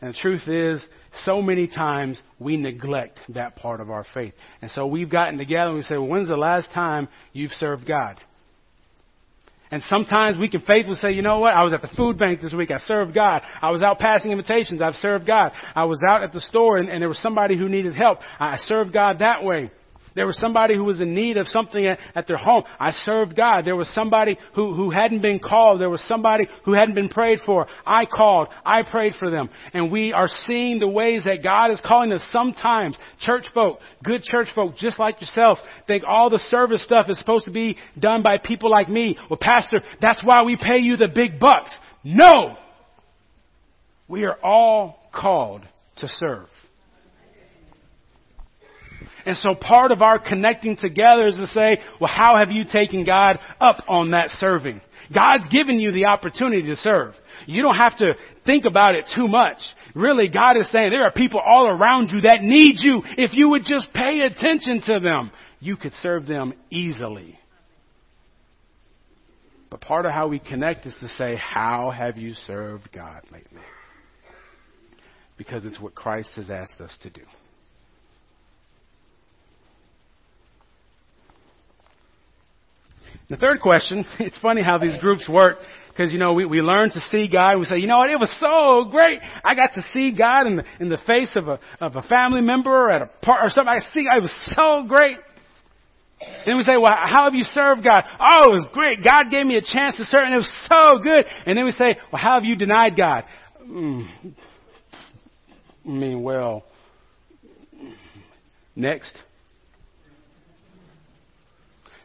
And 0.01 0.15
the 0.15 0.19
truth 0.19 0.49
is, 0.49 0.85
so 1.25 1.41
many 1.41 1.67
times 1.67 2.21
we 2.39 2.57
neglect 2.57 3.19
that 3.31 3.57
part 3.57 3.81
of 3.81 3.91
our 3.91 4.05
faith. 4.15 4.35
And 4.61 4.71
so 4.73 4.87
we've 4.87 5.11
gotten 5.11 5.39
together 5.39 5.69
and 5.69 5.79
we 5.79 5.83
say, 5.83 5.97
well, 5.97 6.09
when's 6.09 6.29
the 6.29 6.37
last 6.37 6.71
time 6.73 7.09
you've 7.33 7.53
served 7.53 7.87
God? 7.87 8.19
And 9.71 9.83
sometimes 9.85 10.39
we 10.39 10.49
can 10.49 10.61
faithfully 10.61 10.97
say, 10.97 11.13
you 11.13 11.23
know 11.23 11.39
what? 11.39 11.55
I 11.55 11.65
was 11.65 11.73
at 11.73 11.83
the 11.83 11.91
food 11.97 12.19
bank 12.19 12.41
this 12.41 12.53
week. 12.53 12.71
I 12.71 12.79
served 12.81 13.15
God. 13.15 13.43
I 13.61 13.71
was 13.71 13.83
out 13.83 13.99
passing 13.99 14.31
invitations. 14.31 14.83
I've 14.83 14.95
served 14.97 15.27
God. 15.27 15.53
I 15.75 15.85
was 15.85 16.01
out 16.09 16.23
at 16.23 16.33
the 16.33 16.41
store 16.41 16.77
and, 16.77 16.89
and 16.89 17.01
there 17.01 17.09
was 17.09 17.19
somebody 17.19 17.57
who 17.57 17.69
needed 17.69 17.95
help. 17.95 18.19
I 18.39 18.59
served 18.59 18.93
God 18.93 19.21
that 19.21 19.43
way. 19.43 19.71
There 20.15 20.27
was 20.27 20.39
somebody 20.39 20.77
who 20.77 20.85
was 20.85 21.01
in 21.01 21.13
need 21.13 21.37
of 21.37 21.49
something 21.49 21.85
at, 21.85 21.99
at, 22.15 22.29
their 22.29 22.37
home. 22.37 22.63
I 22.79 22.93
served 22.93 23.35
God. 23.35 23.65
There 23.65 23.75
was 23.75 23.89
somebody 23.95 24.39
who, 24.55 24.73
who 24.73 24.91
hadn't 24.91 25.23
been 25.23 25.41
called. 25.41 25.81
There 25.81 25.91
was 25.91 26.03
somebody 26.07 26.47
who 26.65 26.73
hadn't 26.73 26.95
been 26.95 27.09
prayed 27.09 27.41
for. 27.45 27.67
I 27.85 28.07
called. 28.07 28.49
I 28.65 28.83
prayed 28.89 29.15
for 29.19 29.31
them. 29.31 29.51
And 29.73 29.91
we 29.91 30.13
are 30.13 30.29
seeing 30.47 30.79
the 30.79 30.89
ways 30.89 31.25
that 31.25 31.43
God 31.43 31.73
is 31.73 31.81
calling 31.85 32.13
us. 32.13 32.25
Sometimes 32.31 32.97
church 33.21 33.47
folk, 33.53 33.81
good 34.05 34.23
church 34.23 34.49
folk, 34.55 34.77
just 34.77 35.01
like 35.01 35.21
yourself, 35.21 35.59
think 35.89 36.05
all 36.07 36.31
the 36.31 36.39
service 36.49 36.85
stuff 36.85 37.07
is 37.09 37.19
supposed 37.19 37.47
to 37.47 37.51
be 37.51 37.77
done 37.99 38.23
by 38.23 38.39
people 38.39 38.71
like 38.71 38.89
me. 38.89 39.19
Well, 39.29 39.39
pastor, 39.41 39.81
that's 40.01 40.23
why 40.23 40.45
we 40.45 40.57
pay 40.57 40.79
you 40.79 40.97
the 40.97 41.09
big 41.13 41.41
bucks. 41.41 41.73
No! 42.05 42.57
We 44.07 44.25
are 44.25 44.39
all 44.45 45.01
called 45.13 45.63
to 45.99 46.09
serve. 46.09 46.49
And 49.27 49.37
so 49.39 49.55
part 49.55 49.91
of 49.91 50.03
our 50.03 50.19
connecting 50.19 50.77
together 50.77 51.27
is 51.27 51.37
to 51.37 51.47
say, 51.49 51.79
well, 52.01 52.11
how 52.15 52.37
have 52.37 52.51
you 52.51 52.65
taken 52.65 53.05
God 53.05 53.39
up 53.61 53.83
on 53.89 54.11
that 54.11 54.31
serving? 54.31 54.81
God's 55.13 55.49
given 55.51 55.81
you 55.81 55.93
the 55.93 56.07
opportunity 56.07 56.63
to 56.67 56.77
serve. 56.77 57.15
You 57.47 57.63
don't 57.63 57.77
have 57.77 57.97
to 57.99 58.15
think 58.47 58.65
about 58.65 58.95
it 58.95 59.07
too 59.15 59.29
much. 59.29 59.59
Really, 59.95 60.29
God 60.29 60.57
is 60.57 60.71
saying 60.71 60.91
there 60.91 61.05
are 61.05 61.13
people 61.13 61.41
all 61.41 61.69
around 61.69 62.11
you 62.11 62.23
that 62.23 62.43
need 62.43 62.77
you. 62.79 63.03
If 63.17 63.33
you 63.33 63.51
would 63.51 63.65
just 63.65 63.93
pay 63.93 64.21
attention 64.21 64.83
to 64.87 65.01
them, 65.01 65.31
you 65.61 65.77
could 65.77 65.93
serve 66.01 66.27
them 66.27 66.55
easily. 66.71 67.39
But 69.71 69.81
part 69.81 70.07
of 70.07 70.13
how 70.13 70.29
we 70.29 70.39
connect 70.39 70.87
is 70.87 70.97
to 71.01 71.09
say, 71.09 71.37
how 71.37 71.91
have 71.91 72.17
you 72.17 72.35
served 72.47 72.91
God 72.93 73.23
lately? 73.33 73.61
Because 75.37 75.65
it's 75.65 75.81
what 75.81 75.95
Christ 75.95 76.31
has 76.37 76.49
asked 76.51 76.81
us 76.81 76.97
to 77.03 77.11
do. 77.11 77.23
The 83.29 83.37
third 83.37 83.61
question, 83.61 84.05
it's 84.19 84.39
funny 84.39 84.63
how 84.63 84.79
these 84.79 84.99
groups 85.01 85.29
work 85.29 85.59
because, 85.89 86.13
you 86.13 86.19
know, 86.19 86.33
we, 86.33 86.45
we 86.45 86.61
learn 86.61 86.91
to 86.91 87.01
see 87.11 87.29
God. 87.29 87.59
We 87.59 87.65
say, 87.67 87.79
you 87.79 87.87
know 87.87 87.99
what, 87.99 88.11
it 88.11 88.19
was 88.19 88.35
so 88.41 88.91
great. 88.91 89.21
I 89.45 89.55
got 89.55 89.75
to 89.75 89.83
see 89.93 90.17
God 90.17 90.47
in 90.47 90.57
the, 90.57 90.65
in 90.81 90.89
the 90.89 90.99
face 91.07 91.37
of 91.37 91.49
a, 91.49 91.61
of 91.81 91.97
a 91.97 92.03
family 92.03 92.41
member 92.41 92.71
or 92.71 92.91
at 92.91 93.03
a 93.03 93.07
part 93.23 93.45
or 93.45 93.51
something. 93.51 93.73
I 93.73 93.79
see, 93.93 94.01
it 94.01 94.23
was 94.23 94.35
so 94.53 94.85
great. 94.89 95.19
Then 96.47 96.57
we 96.57 96.63
say, 96.63 96.77
well, 96.77 96.97
how 96.97 97.25
have 97.25 97.35
you 97.35 97.45
served 97.45 97.85
God? 97.85 98.05
Oh, 98.19 98.51
it 98.51 98.55
was 98.55 98.67
great. 98.73 99.05
God 99.05 99.31
gave 99.31 99.47
me 99.47 99.57
a 99.57 99.63
chance 99.63 99.97
to 99.97 100.05
serve 100.05 100.25
and 100.25 100.35
it 100.35 100.39
was 100.39 100.67
so 100.71 100.99
good. 101.03 101.25
And 101.47 101.57
then 101.57 101.65
we 101.65 101.73
say, 101.73 101.97
well, 102.13 102.21
how 102.21 102.35
have 102.35 102.45
you 102.45 102.57
denied 102.57 102.97
God? 102.97 103.25
Mm, 103.63 104.09
I 105.87 105.89
mean, 105.89 106.23
well, 106.23 106.65
next. 108.75 109.17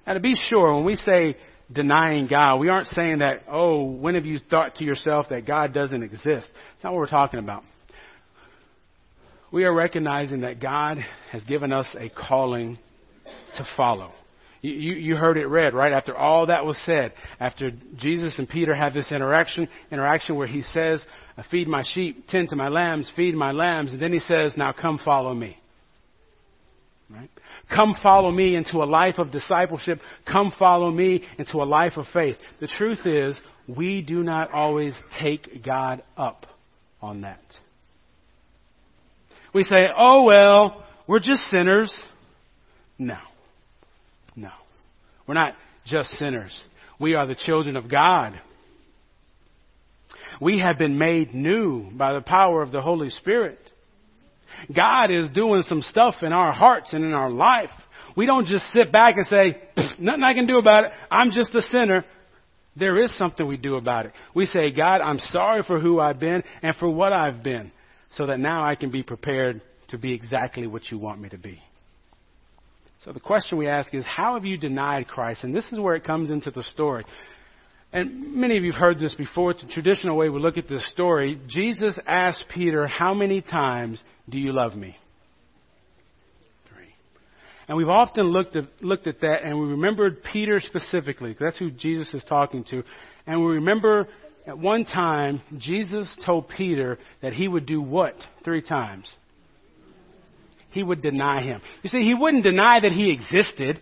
Now, 0.09 0.15
to 0.15 0.19
be 0.19 0.33
sure, 0.49 0.73
when 0.73 0.85
we 0.85 0.95
say 0.95 1.37
denying 1.71 2.25
God, 2.25 2.55
we 2.55 2.67
aren't 2.67 2.87
saying 2.87 3.19
that, 3.19 3.43
oh, 3.47 3.83
when 3.83 4.15
have 4.15 4.25
you 4.25 4.39
thought 4.39 4.77
to 4.77 4.83
yourself 4.83 5.27
that 5.29 5.45
God 5.45 5.71
doesn't 5.71 6.01
exist? 6.01 6.49
That's 6.49 6.83
not 6.83 6.93
what 6.93 6.97
we're 6.97 7.07
talking 7.09 7.39
about. 7.39 7.61
We 9.51 9.65
are 9.65 9.73
recognizing 9.73 10.41
that 10.41 10.59
God 10.59 10.97
has 11.31 11.43
given 11.43 11.71
us 11.71 11.85
a 11.95 12.09
calling 12.09 12.79
to 13.57 13.67
follow. 13.77 14.11
You, 14.63 14.71
you, 14.71 14.93
you, 14.95 15.15
heard 15.15 15.37
it 15.37 15.45
read, 15.45 15.75
right? 15.75 15.93
After 15.93 16.17
all 16.17 16.47
that 16.47 16.65
was 16.65 16.77
said, 16.87 17.13
after 17.39 17.69
Jesus 17.95 18.39
and 18.39 18.49
Peter 18.49 18.73
have 18.73 18.95
this 18.95 19.11
interaction, 19.11 19.69
interaction 19.91 20.37
where 20.37 20.47
he 20.47 20.63
says, 20.63 21.03
feed 21.51 21.67
my 21.67 21.83
sheep, 21.85 22.27
tend 22.29 22.49
to 22.49 22.55
my 22.55 22.69
lambs, 22.69 23.11
feed 23.15 23.35
my 23.35 23.51
lambs, 23.51 23.91
and 23.91 24.01
then 24.01 24.11
he 24.11 24.19
says, 24.21 24.55
now 24.57 24.73
come 24.73 24.99
follow 25.05 25.35
me. 25.35 25.59
Right? 27.09 27.29
Come 27.75 27.95
follow 28.03 28.29
me 28.29 28.55
into 28.55 28.77
a 28.77 28.85
life 28.85 29.17
of 29.17 29.31
discipleship. 29.31 29.99
Come 30.31 30.51
follow 30.59 30.91
me 30.91 31.23
into 31.39 31.57
a 31.57 31.65
life 31.65 31.93
of 31.97 32.05
faith. 32.13 32.37
The 32.59 32.67
truth 32.67 32.99
is, 33.05 33.39
we 33.67 34.01
do 34.01 34.21
not 34.21 34.51
always 34.51 34.95
take 35.19 35.65
God 35.65 36.03
up 36.15 36.45
on 37.01 37.21
that. 37.21 37.41
We 39.53 39.63
say, 39.63 39.87
oh 39.97 40.25
well, 40.25 40.85
we're 41.07 41.19
just 41.19 41.41
sinners. 41.49 41.91
No. 42.99 43.17
No. 44.35 44.51
We're 45.27 45.33
not 45.33 45.55
just 45.87 46.11
sinners. 46.11 46.57
We 46.99 47.15
are 47.15 47.25
the 47.25 47.35
children 47.35 47.75
of 47.75 47.89
God. 47.89 48.39
We 50.39 50.59
have 50.59 50.77
been 50.77 50.97
made 50.97 51.33
new 51.33 51.89
by 51.91 52.13
the 52.13 52.21
power 52.21 52.61
of 52.61 52.71
the 52.71 52.81
Holy 52.81 53.09
Spirit. 53.09 53.59
God 54.73 55.11
is 55.11 55.29
doing 55.31 55.63
some 55.67 55.81
stuff 55.81 56.15
in 56.21 56.33
our 56.33 56.51
hearts 56.51 56.93
and 56.93 57.03
in 57.03 57.13
our 57.13 57.29
life. 57.29 57.69
We 58.15 58.25
don't 58.25 58.47
just 58.47 58.65
sit 58.71 58.91
back 58.91 59.15
and 59.17 59.25
say, 59.27 59.61
nothing 59.99 60.23
I 60.23 60.33
can 60.33 60.47
do 60.47 60.57
about 60.57 60.85
it. 60.85 60.91
I'm 61.09 61.31
just 61.31 61.53
a 61.55 61.61
sinner. 61.61 62.05
There 62.75 63.01
is 63.01 63.15
something 63.17 63.47
we 63.47 63.57
do 63.57 63.75
about 63.75 64.05
it. 64.05 64.13
We 64.33 64.45
say, 64.45 64.71
God, 64.71 65.01
I'm 65.01 65.19
sorry 65.19 65.63
for 65.63 65.79
who 65.79 65.99
I've 65.99 66.19
been 66.19 66.43
and 66.61 66.75
for 66.75 66.89
what 66.89 67.13
I've 67.13 67.43
been 67.43 67.71
so 68.11 68.25
that 68.25 68.39
now 68.39 68.65
I 68.65 68.75
can 68.75 68.91
be 68.91 69.03
prepared 69.03 69.61
to 69.89 69.97
be 69.97 70.13
exactly 70.13 70.67
what 70.67 70.89
you 70.91 70.97
want 70.97 71.21
me 71.21 71.29
to 71.29 71.37
be. 71.37 71.61
So 73.05 73.13
the 73.13 73.19
question 73.19 73.57
we 73.57 73.67
ask 73.67 73.93
is, 73.93 74.03
how 74.05 74.33
have 74.33 74.45
you 74.45 74.57
denied 74.57 75.07
Christ? 75.07 75.43
And 75.43 75.55
this 75.55 75.65
is 75.71 75.79
where 75.79 75.95
it 75.95 76.03
comes 76.03 76.29
into 76.29 76.51
the 76.51 76.63
story. 76.63 77.05
And 77.91 78.35
many 78.35 78.57
of 78.57 78.63
you 78.63 78.71
have 78.71 78.79
heard 78.79 78.99
this 78.99 79.15
before. 79.15 79.51
It's 79.51 79.63
a 79.63 79.67
traditional 79.67 80.15
way 80.15 80.29
we 80.29 80.39
look 80.39 80.57
at 80.57 80.67
this 80.67 80.87
story. 80.91 81.39
Jesus 81.47 81.97
asked 82.05 82.45
Peter, 82.53 82.85
How 82.85 83.13
many 83.13 83.41
times 83.41 84.01
do 84.29 84.37
you 84.37 84.53
love 84.53 84.75
me? 84.75 84.95
Three. 86.69 86.93
And 87.67 87.75
we've 87.75 87.89
often 87.89 88.27
looked 88.27 88.55
at, 88.55 88.65
looked 88.81 89.07
at 89.07 89.21
that 89.21 89.37
and 89.43 89.59
we 89.59 89.67
remembered 89.67 90.23
Peter 90.31 90.59
specifically. 90.59 91.35
That's 91.39 91.57
who 91.57 91.71
Jesus 91.71 92.13
is 92.13 92.23
talking 92.29 92.63
to. 92.65 92.83
And 93.25 93.43
we 93.43 93.53
remember 93.53 94.07
at 94.45 94.57
one 94.57 94.85
time, 94.85 95.41
Jesus 95.57 96.07
told 96.25 96.49
Peter 96.49 96.97
that 97.21 97.33
he 97.33 97.47
would 97.47 97.65
do 97.65 97.81
what 97.81 98.15
three 98.43 98.61
times? 98.61 99.05
He 100.71 100.83
would 100.83 101.01
deny 101.01 101.41
him. 101.41 101.61
You 101.83 101.89
see, 101.89 102.03
he 102.03 102.13
wouldn't 102.13 102.43
deny 102.43 102.79
that 102.79 102.91
he 102.91 103.11
existed. 103.11 103.81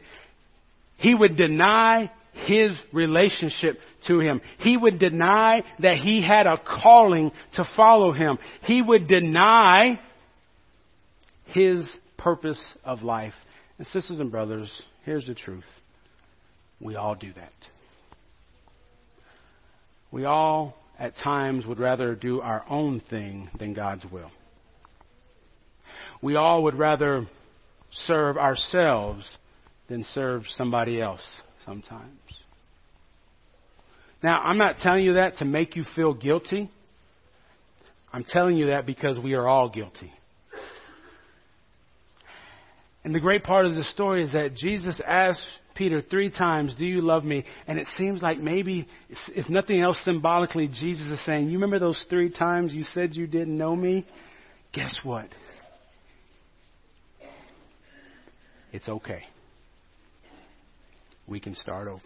He 0.97 1.13
would 1.13 1.35
deny 1.35 2.09
his 2.46 2.72
relationship 2.94 3.79
to 4.08 4.20
him. 4.20 4.41
He 4.60 4.77
would 4.77 5.00
deny 5.00 5.63
that 5.79 5.98
he 5.98 6.22
had 6.22 6.48
a 6.48 6.58
calling 6.58 7.32
to 7.56 7.67
follow 7.75 8.12
him. 8.12 8.38
He 8.63 8.82
would 8.82 9.08
deny 9.08 10.00
his 11.46 11.88
purpose 12.17 12.62
of 12.84 13.01
life. 13.01 13.34
And 13.77 13.88
sisters 13.88 14.20
and 14.20 14.32
brothers, 14.32 14.72
here's 15.03 15.27
the 15.27 15.36
truth. 15.36 15.65
We 16.79 16.96
all 16.96 17.15
do 17.15 17.34
that. 17.34 17.53
We 20.12 20.25
all, 20.25 20.75
at 20.98 21.17
times, 21.17 21.65
would 21.65 21.79
rather 21.79 22.15
do 22.15 22.41
our 22.41 22.63
own 22.70 23.01
thing 23.10 23.50
than 23.60 23.74
God's 23.74 24.06
will. 24.12 24.32
We 26.22 26.36
all 26.36 26.63
would 26.63 26.75
rather 26.75 27.27
serve 28.06 28.38
ourselves 28.38 29.29
than 29.88 30.06
serve 30.13 30.44
somebody 30.56 31.01
else 31.01 31.22
sometimes. 31.67 32.19
Now, 34.24 34.41
I'm 34.41 34.57
not 34.57 34.77
telling 34.77 35.03
you 35.03 35.13
that 35.15 35.38
to 35.38 35.45
make 35.45 35.75
you 35.75 35.83
feel 35.95 36.15
guilty. 36.15 36.71
I'm 38.12 38.24
telling 38.24 38.57
you 38.57 38.67
that 38.67 38.88
because 38.88 39.19
we 39.19 39.33
are 39.33 39.47
all 39.47 39.69
guilty. 39.69 40.12
And 43.03 43.13
the 43.13 43.19
great 43.19 43.43
part 43.43 43.65
of 43.65 43.75
the 43.75 43.83
story 43.83 44.24
is 44.24 44.33
that 44.33 44.55
Jesus 44.55 45.00
asked 45.07 45.45
Peter 45.75 46.01
three 46.01 46.31
times, 46.31 46.74
Do 46.74 46.86
you 46.86 47.01
love 47.01 47.24
me? 47.24 47.45
And 47.67 47.77
it 47.77 47.88
seems 47.95 48.21
like 48.21 48.39
maybe, 48.39 48.88
if 49.29 49.47
nothing 49.50 49.81
else 49.81 49.97
symbolically, 50.03 50.67
Jesus 50.67 51.07
is 51.07 51.24
saying, 51.25 51.47
You 51.47 51.53
remember 51.53 51.79
those 51.79 52.03
three 52.09 52.31
times 52.31 52.74
you 52.74 52.83
said 52.93 53.15
you 53.15 53.27
didn't 53.27 53.55
know 53.55 53.75
me? 53.75 54.05
Guess 54.74 54.97
what? 55.03 55.27
It's 58.74 58.89
okay. 58.89 59.24
We 61.27 61.39
can 61.39 61.55
start 61.55 61.88
over. 61.88 62.01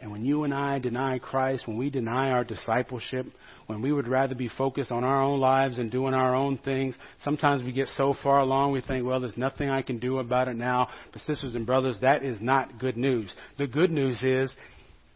And 0.00 0.12
when 0.12 0.24
you 0.24 0.44
and 0.44 0.54
I 0.54 0.78
deny 0.78 1.18
Christ, 1.18 1.66
when 1.66 1.76
we 1.76 1.90
deny 1.90 2.30
our 2.30 2.44
discipleship, 2.44 3.26
when 3.66 3.82
we 3.82 3.92
would 3.92 4.06
rather 4.06 4.34
be 4.34 4.48
focused 4.48 4.92
on 4.92 5.02
our 5.02 5.20
own 5.20 5.40
lives 5.40 5.78
and 5.78 5.90
doing 5.90 6.14
our 6.14 6.36
own 6.36 6.58
things, 6.58 6.94
sometimes 7.24 7.64
we 7.64 7.72
get 7.72 7.88
so 7.96 8.14
far 8.22 8.38
along 8.38 8.72
we 8.72 8.80
think, 8.80 9.04
well, 9.04 9.18
there's 9.18 9.36
nothing 9.36 9.68
I 9.68 9.82
can 9.82 9.98
do 9.98 10.18
about 10.18 10.46
it 10.46 10.54
now. 10.54 10.88
But 11.12 11.22
sisters 11.22 11.56
and 11.56 11.66
brothers, 11.66 11.98
that 12.00 12.22
is 12.22 12.40
not 12.40 12.78
good 12.78 12.96
news. 12.96 13.34
The 13.58 13.66
good 13.66 13.90
news 13.90 14.22
is 14.22 14.54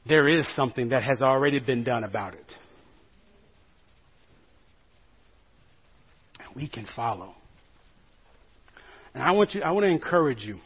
there 0.09 0.29
is 0.29 0.52
something 0.57 0.88
that 0.88 1.05
has 1.05 1.23
already 1.23 1.61
been 1.61 1.85
done 1.85 2.02
about 2.02 2.35
it. 2.35 2.52
And 6.41 6.57
we 6.57 6.69
can 6.69 6.88
follow. 6.97 7.35
And 9.14 9.23
I 9.23 9.31
want 9.31 9.55
you 9.55 9.62
I 9.62 9.71
want 9.71 9.85
to 9.85 9.91
encourage 9.91 10.41
you 10.41 10.59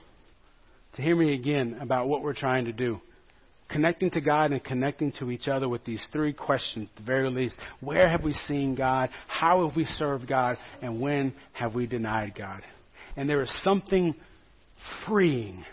to 0.96 1.02
hear 1.02 1.16
me 1.16 1.34
again 1.34 1.78
about 1.80 2.08
what 2.08 2.22
we're 2.22 2.34
trying 2.34 2.66
to 2.66 2.72
do 2.72 3.00
connecting 3.68 4.10
to 4.10 4.20
God 4.20 4.52
and 4.52 4.62
connecting 4.62 5.12
to 5.12 5.30
each 5.30 5.48
other 5.48 5.68
with 5.68 5.84
these 5.84 6.04
three 6.12 6.32
questions, 6.32 6.88
at 6.90 6.96
the 6.96 7.06
very 7.06 7.30
least. 7.30 7.56
Where 7.80 8.08
have 8.08 8.24
we 8.24 8.32
seen 8.46 8.74
God? 8.74 9.10
How 9.26 9.66
have 9.66 9.76
we 9.76 9.84
served 9.84 10.28
God? 10.28 10.56
And 10.82 11.00
when 11.00 11.34
have 11.52 11.74
we 11.74 11.86
denied 11.86 12.34
God? 12.36 12.62
And 13.16 13.28
there 13.28 13.42
is 13.42 13.52
something 13.62 14.14
freeing 15.06 15.64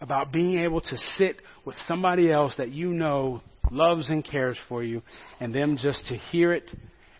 about 0.00 0.32
being 0.32 0.58
able 0.58 0.80
to 0.80 0.96
sit 1.16 1.36
with 1.64 1.76
somebody 1.86 2.30
else 2.30 2.54
that 2.58 2.70
you 2.70 2.88
know 2.88 3.40
loves 3.70 4.10
and 4.10 4.24
cares 4.24 4.58
for 4.68 4.82
you, 4.82 5.00
and 5.40 5.54
them 5.54 5.78
just 5.80 6.06
to 6.06 6.16
hear 6.16 6.52
it, 6.52 6.70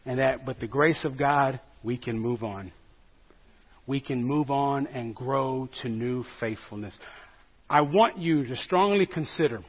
and 0.05 0.19
that 0.19 0.47
with 0.47 0.61
the 0.61 0.67
grace 0.67 1.03
of 1.05 1.19
God, 1.19 1.61
we 1.83 1.97
can 1.97 2.19
move 2.19 2.43
on. 2.43 2.73
We 3.87 4.01
can 4.01 4.25
move 4.25 4.51
on 4.51 4.87
and 4.87 5.15
grow 5.15 5.69
to 5.83 5.89
new 5.89 6.25
faithfulness. 6.41 6.95
I 7.69 7.83
want 7.83 8.19
you 8.19 8.47
to 8.47 8.57
strongly 8.57 9.07
consider 9.07 9.61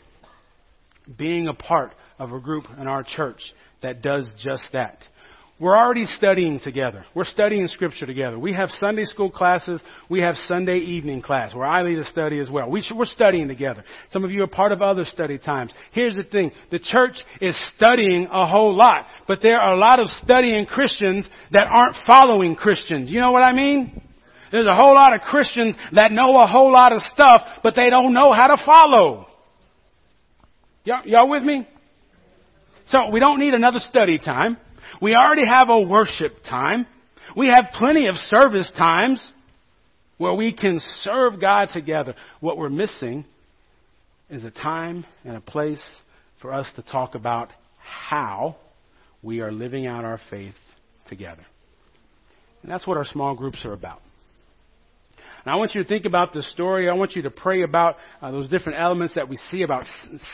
being 1.17 1.47
a 1.47 1.53
part 1.53 1.93
of 2.17 2.31
a 2.31 2.39
group 2.39 2.65
in 2.79 2.87
our 2.87 3.03
church 3.03 3.39
that 3.81 4.01
does 4.01 4.29
just 4.41 4.69
that. 4.73 4.99
We're 5.57 5.77
already 5.77 6.03
studying 6.05 6.59
together. 6.59 7.05
We're 7.15 7.23
studying 7.23 7.67
scripture 7.67 8.05
together. 8.05 8.37
We 8.37 8.53
have 8.53 8.69
Sunday 8.71 9.05
school 9.05 9.31
classes. 9.31 9.79
We 10.09 10.19
have 10.19 10.35
Sunday 10.47 10.79
evening 10.79 11.21
class 11.21 11.55
where 11.55 11.65
I 11.65 11.81
lead 11.81 11.97
a 11.97 12.03
study 12.05 12.39
as 12.39 12.49
well. 12.49 12.69
We 12.69 12.81
are 12.81 13.05
studying 13.05 13.47
together. 13.47 13.85
Some 14.11 14.25
of 14.25 14.31
you 14.31 14.43
are 14.43 14.47
part 14.47 14.73
of 14.73 14.81
other 14.81 15.05
study 15.05 15.37
times. 15.37 15.73
Here's 15.93 16.17
the 16.17 16.23
thing. 16.23 16.51
The 16.71 16.79
church 16.79 17.15
is 17.39 17.57
studying 17.73 18.27
a 18.29 18.45
whole 18.45 18.75
lot, 18.75 19.05
but 19.29 19.39
there 19.41 19.57
are 19.57 19.73
a 19.73 19.77
lot 19.77 19.99
of 19.99 20.09
studying 20.23 20.65
Christians 20.65 21.25
that 21.53 21.67
aren't 21.71 21.95
following 22.05 22.55
Christians. 22.55 23.09
You 23.09 23.21
know 23.21 23.31
what 23.31 23.43
I 23.43 23.53
mean? 23.53 24.01
There's 24.51 24.65
a 24.65 24.75
whole 24.75 24.93
lot 24.93 25.13
of 25.13 25.21
Christians 25.21 25.75
that 25.93 26.11
know 26.11 26.39
a 26.39 26.47
whole 26.47 26.71
lot 26.71 26.91
of 26.91 27.01
stuff, 27.13 27.41
but 27.63 27.75
they 27.75 27.89
don't 27.89 28.13
know 28.13 28.31
how 28.31 28.47
to 28.47 28.63
follow. 28.65 29.27
Y'all, 30.83 31.05
y'all 31.05 31.29
with 31.29 31.43
me? 31.43 31.67
So 32.87 33.09
we 33.09 33.19
don't 33.19 33.39
need 33.39 33.53
another 33.53 33.79
study 33.79 34.19
time. 34.19 34.57
We 35.01 35.15
already 35.15 35.45
have 35.45 35.69
a 35.69 35.81
worship 35.81 36.43
time. 36.47 36.85
We 37.35 37.47
have 37.47 37.65
plenty 37.73 38.07
of 38.07 38.15
service 38.15 38.71
times 38.77 39.21
where 40.17 40.33
we 40.33 40.53
can 40.53 40.79
serve 41.01 41.41
God 41.41 41.69
together. 41.73 42.15
What 42.39 42.57
we're 42.57 42.69
missing 42.69 43.25
is 44.29 44.43
a 44.43 44.51
time 44.51 45.05
and 45.23 45.35
a 45.35 45.41
place 45.41 45.81
for 46.41 46.53
us 46.53 46.67
to 46.75 46.81
talk 46.83 47.15
about 47.15 47.49
how 47.77 48.55
we 49.21 49.41
are 49.41 49.51
living 49.51 49.87
out 49.87 50.05
our 50.05 50.19
faith 50.29 50.55
together. 51.09 51.45
And 52.61 52.71
that's 52.71 52.87
what 52.87 52.97
our 52.97 53.05
small 53.05 53.35
groups 53.35 53.65
are 53.65 53.73
about. 53.73 54.01
And 55.45 55.53
I 55.53 55.57
want 55.57 55.75
you 55.75 55.83
to 55.83 55.87
think 55.87 56.05
about 56.05 56.33
the 56.33 56.41
story. 56.41 56.89
I 56.89 56.93
want 56.93 57.15
you 57.15 57.21
to 57.21 57.29
pray 57.29 57.61
about 57.61 57.97
uh, 58.19 58.31
those 58.31 58.49
different 58.49 58.79
elements 58.79 59.13
that 59.13 59.29
we 59.29 59.37
see 59.51 59.61
about 59.61 59.85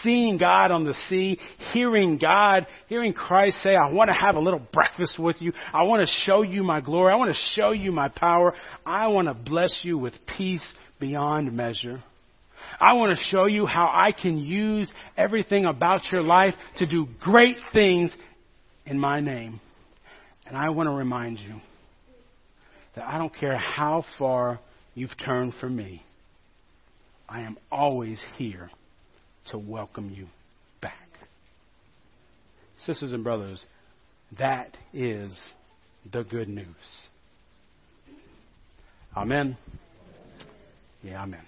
seeing 0.03 0.37
God 0.37 0.71
on 0.71 0.85
the 0.85 0.93
sea, 1.09 1.37
hearing 1.73 2.17
God, 2.17 2.65
hearing 2.87 3.11
Christ 3.11 3.61
say, 3.61 3.75
I 3.75 3.91
want 3.91 4.07
to 4.07 4.13
have 4.13 4.37
a 4.37 4.39
little 4.39 4.61
breakfast 4.71 5.19
with 5.19 5.41
you. 5.41 5.51
I 5.73 5.83
want 5.83 6.01
to 6.01 6.07
show 6.25 6.43
you 6.43 6.63
my 6.63 6.79
glory. 6.79 7.11
I 7.11 7.17
want 7.17 7.29
to 7.29 7.41
show 7.55 7.71
you 7.71 7.91
my 7.91 8.07
power. 8.07 8.53
I 8.85 9.07
want 9.07 9.27
to 9.27 9.33
bless 9.33 9.79
you 9.83 9.97
with 9.97 10.13
peace 10.37 10.65
beyond 10.97 11.51
measure. 11.51 12.01
I 12.79 12.93
want 12.93 13.17
to 13.17 13.21
show 13.25 13.47
you 13.47 13.65
how 13.65 13.91
I 13.93 14.13
can 14.13 14.37
use 14.37 14.89
everything 15.17 15.65
about 15.65 16.09
your 16.09 16.21
life 16.21 16.53
to 16.77 16.85
do 16.85 17.07
great 17.19 17.57
things 17.73 18.15
in 18.85 18.97
my 18.97 19.19
name. 19.19 19.59
And 20.45 20.55
I 20.55 20.69
want 20.69 20.87
to 20.87 20.91
remind 20.91 21.39
you 21.39 21.55
that 22.95 23.05
I 23.05 23.17
don't 23.17 23.35
care 23.35 23.57
how 23.57 24.05
far 24.17 24.61
you've 24.93 25.17
turned 25.23 25.53
from 25.59 25.75
me, 25.75 26.03
I 27.27 27.41
am 27.41 27.57
always 27.71 28.21
here 28.37 28.69
to 29.51 29.57
welcome 29.57 30.09
you 30.09 30.27
back. 30.81 31.07
Sisters 32.85 33.13
and 33.13 33.23
brothers, 33.23 33.63
that 34.37 34.77
is 34.93 35.37
the 36.11 36.23
good 36.23 36.49
news. 36.49 36.65
Amen. 39.15 39.57
Yeah, 41.03 41.23
amen. 41.23 41.45